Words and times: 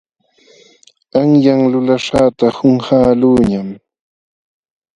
Qanyan 1.11 1.61
lulaśhqata 1.71 2.45
qunqaqluuñam. 2.57 3.69